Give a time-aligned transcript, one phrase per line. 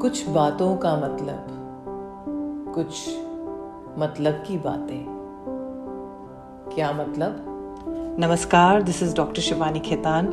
[0.00, 1.46] कुछ बातों का मतलब
[2.74, 3.08] कुछ
[3.98, 5.04] मतलब की बातें।
[6.74, 7.44] क्या मतलब?
[8.20, 10.28] नमस्कार this is doctor Shivani Khetan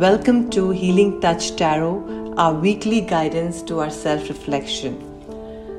[0.00, 1.92] welcome to healing touch tarot
[2.38, 4.96] our weekly guidance to our self reflection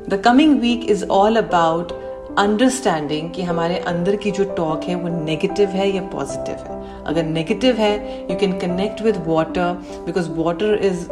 [0.10, 1.92] the coming week is all about
[2.40, 7.24] understanding कि हमारे अंदर की जो टॉक है, वो नेगेटिव है या पॉजिटिव है। अगर
[7.24, 7.96] नेगेटिव है
[8.32, 9.74] you can connect with water
[10.06, 11.06] because water is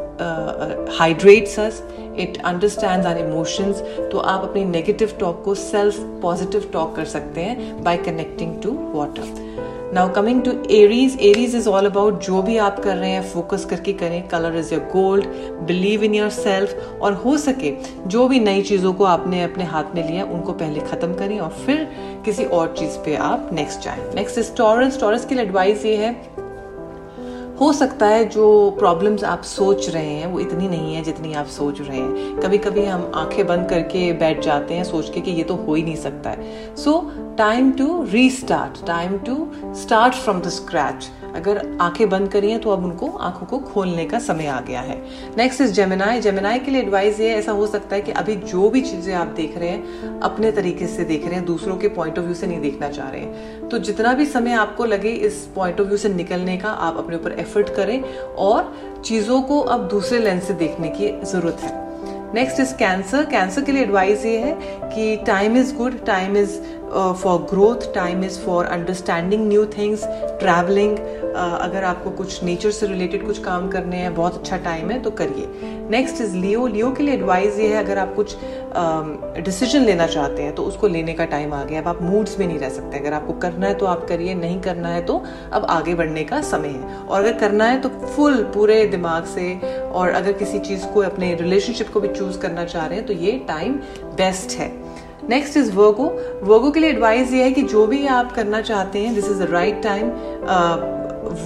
[1.00, 1.84] hydrates us
[2.20, 7.42] it understand our emotions तो आप अपनी नेगेटिव टॉक को सेल्फ पॉजिटिव टॉक कर सकते
[7.42, 9.49] हैं by connecting to water
[9.94, 13.64] now coming to Aries Aries is all about जो भी आप कर रहे हैं फोकस
[13.66, 15.26] करके करें। Colour is your gold
[15.68, 17.72] believe in your self और हो सके,
[18.08, 21.50] जो भी नई चीज़ों को आपने अपने हाथ में लिया, उनको पहले ख़त्म करें और
[21.66, 21.84] फिर
[22.26, 25.96] किसी और चीज़ पे आप नेक्स्ट जाए। नेक्स्ट इज़ टॉरस टॉरस के लिए एडवाइस ये
[25.96, 26.14] है
[27.62, 31.46] हो सकता है जो प्रॉब्लम्स आप सोच रहे हैं, वो इतनी नहीं है जितनी आप
[31.46, 35.32] सोच रहे हैं। कभी कभी हम आँखें बंद करके बैठ जाते हैं सोच के कि
[35.32, 37.00] ये तो हो ही नहीं सकता है। So
[37.38, 42.70] time to restart time to start from the scratch अगर आँखें बंद करी हैं तो
[42.70, 44.98] अब उनको आँखों को खोलने का समय आ गया है।
[45.38, 48.70] नेक्स्ट इज़ जेमिनाई जेमिनाई के लिए एडवाइस ये ऐसा हो सकता है कि अभी जो
[48.70, 52.20] भी चीज़ें आप देख रहे हैं, अपने तरीके से देख रहे हैं, दूसरों के पॉइंट
[52.20, 55.48] ऑफ़ व्यू से नहीं देखना चाह रहे हैं। तो जितना भी समय आपको लगे इस
[55.56, 58.02] पॉइंट ऑफ़ व्यू से निकलने का, आप अपने ऊपर एफर्ट करें
[58.38, 58.74] और
[59.06, 61.88] चीज़ों को अब दूसरे लेंस से देखने की ज़रूरत है।
[62.34, 64.52] नेक्स्ट इज़ कैंसर कैंसर के लिए एडवाइस ये है
[64.90, 66.60] कि time is good time is
[66.92, 70.04] for growth time is for understanding new things
[70.40, 70.98] travelling
[71.30, 75.12] अगर आपको कुछ नेचर से रिलेटेड कुछ काम करने हैं बहुत अच्छा टाइम है तो
[75.12, 75.48] करिए।
[75.90, 78.36] नेक्स्ट इज़ लियो लियो के लिए एडवाइस ये है अगर आप कुछ
[79.40, 82.38] डिसीज़न um, लेना चाहते हैं तो उसको लेने का टाइम आ गया। अब आप मूड्स
[82.40, 85.24] में नहीं रह सकते। अगर आपको करना है तो आप करिए। नहीं करना है तो
[85.54, 89.54] अब आगे बढ़ने का समय है। और अगर करना है तो फुल पूरे दिमाग से
[89.84, 93.14] और अगर किसी चीज़ को अपने रिलेशनशिप को भी चूज़ करना चाह रहे हैं तो
[93.16, 93.74] ये टाइम
[94.16, 94.72] बेस्ट है।
[95.30, 96.06] नेक्स्ट इज़ वर्गो
[96.44, 99.44] वर्गो के लिए एडवाइस ये है कि जो भी आप करना चाहते हैं this is
[99.44, 100.12] the right time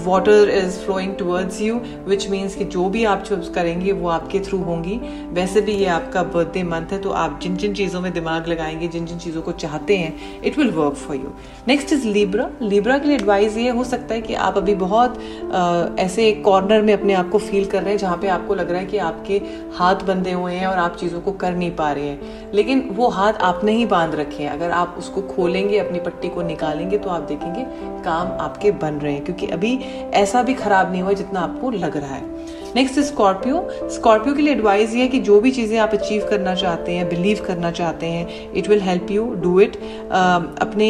[0.06, 4.40] water is flowing towards you which means कि जो भी आप चूज़ करेंगे वो आपके
[4.40, 5.00] थ्रू होंगी।
[5.34, 8.88] वैसे भी ये आपका बर्थडे मंथ है तो आप जिन जिन चीज़ों में दिमाग लगाएँगे
[8.88, 11.34] जिन जिन चीज़ों को चाहते हैं it will work for you
[11.68, 15.20] next is Libra Libra के लिए एडवाइस ये हो सकता है कि आप अभी बहुत
[15.54, 18.56] आ, ऐसे एक कॉर्नर में अपने आप को फील कर रहे हैं जहाँ पे आपको
[18.56, 19.42] लग रहा है कि आपके
[19.76, 23.08] हाथ बंधे हुए हैं और आप चीज़ों को कर नहीं पा रहे हैं। लेकिन वो
[23.08, 27.10] हाथ आपने ही बाँध रखे हैं। अगर आप उसको खोलेंगे अपनी पट्टी को निकालेंगे तो
[27.10, 27.66] आप देखेंगे
[28.04, 29.63] काम आपके बन रहे हैं क्योंकि अभी
[30.14, 32.32] ऐसा भी खराब नहीं हुआ जितना आपको लग रहा है।
[32.76, 36.54] नेक्स्ट स्कॉर्पियो स्कॉर्पियो के लिए एडवाइस ये है कि जो भी चीज़ें आप अचीव करना
[36.56, 39.76] चाहते हैं बिलीव करना चाहते हैं it will help you do it
[40.62, 40.88] अपने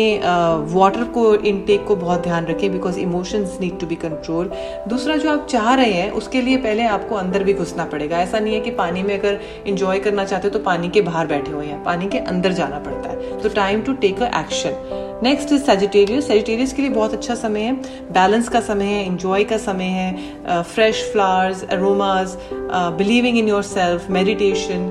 [0.73, 4.51] वाटर uh, को इनटेक को बहुत ध्यान रखें because emotions need to be control
[4.87, 8.39] दूसरा जो आप चाह रहे हैं उसके लिए पहले आपको अंदर भी घुसना पड़ेगा। ऐसा
[8.39, 11.51] नहीं है कि पानी में अगर इंजॉय करना चाहते हो तो पानी के बाहर बैठे
[11.51, 15.51] हुए हैं पानी के अंदर जाना पड़ता है। तो time to take a action next
[15.53, 17.73] is Sagittarius Sagittarius के लिए बहुत अच्छा समय है.
[18.13, 20.63] बैलेंस का समय है इंजॉय का समय है.
[20.63, 22.35] Fresh flowers aromas
[22.97, 24.89] believing in your self meditation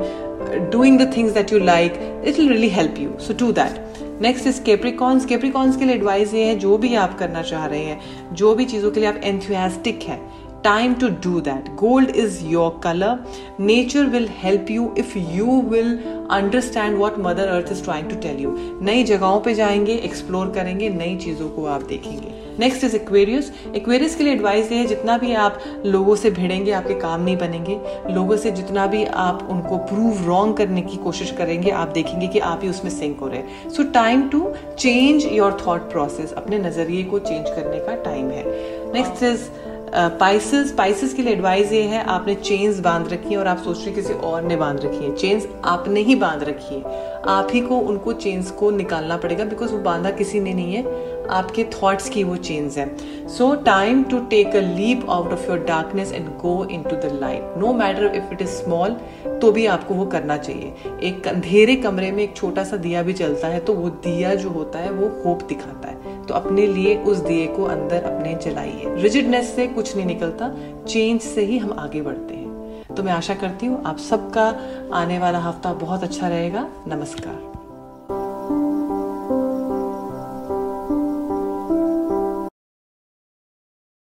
[0.73, 4.47] doing the things that you like it will really help you so do that next
[4.47, 8.01] is Capricorns Capricorns के लिए एडवाइस ये है, जो भी आप करना चाह रहे हैं,
[8.33, 10.21] जो भी चीज़ों के लिए आप एंथुआस्टिक हैं
[10.65, 11.77] time to do that.
[11.77, 13.19] Gold is your color.
[13.59, 15.99] Nature will help you if you will
[16.31, 18.53] understand what mother earth is trying to tell you.
[18.83, 22.41] नई जगहों पे जाएँगे एक्सप्लोर करेंगे, नई चीज़ों को आप देखेंगे.
[22.59, 26.73] नेक्स्ट इज़ एक्वेरियस एक्वेरियस के लिए एडवाइस ये है, जितना भी आप लोगों से भिड़ेंगे,
[26.73, 27.79] आपके काम नहीं बनेंगे,
[28.15, 32.39] लोगों से जितना भी आप उनको प्रूव रॉन्ग करने की कोशिश करेंगे, आप देखेंगे कि
[32.39, 33.71] आप ही उसमें सिंक हो रहे हैं.
[33.71, 38.45] So time to change your thought process अपने नज़रिए को चेंज करने का टाइम है.
[38.93, 39.49] नेक्स्ट इज़
[39.95, 43.85] पाइसिस पाइसिस के लिए एडवाइस ये है, आपने चेन्स बाँध रखी है और आप सोच
[43.85, 47.61] रहे किसी और ने बाँध रखी है। चेन्स आपने ही बाँध रखी है। आप ही
[47.61, 52.09] को उनको चेन्स को निकालना पड़ेगा बिकॉज़ वो बांधा किसी ने नहीं है। आपके थॉट्स
[52.09, 52.89] की वो चेंज है।
[53.29, 57.55] So time to take a leap out of your darkness and go into the light
[57.59, 58.97] no matter if it is small
[59.43, 63.13] तो भी आपको वो करना चाहिए। एक अंधेरे कमरे में एक छोटा सा दिया भी
[63.13, 66.97] चलता है तो वो दिया जो होता है, वो होप दिखाता है। तो अपने लिए
[66.97, 70.55] उस दिए को अंदर अपने जलाइए। रिजिडनेस से कुछ नहीं निकलता
[70.89, 74.49] चेंज से ही हम आगे बढ़ते हैं। तो मैं आशा करती हूँ आप सबका
[74.95, 77.52] आने वाला हफ़्ता बहुत अच्छा रहेगा। नमस्कार।